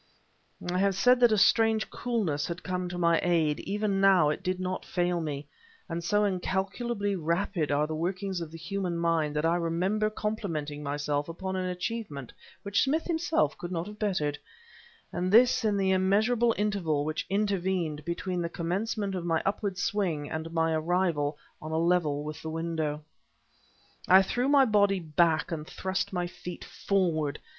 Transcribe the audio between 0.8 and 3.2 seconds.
said that a strange coolness had come to my